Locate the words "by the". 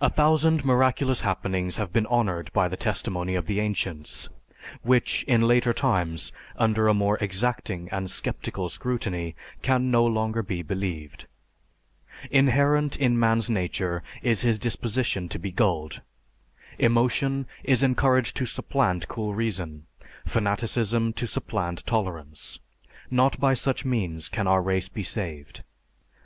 2.52-2.76